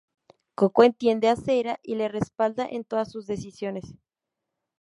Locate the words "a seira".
1.29-1.79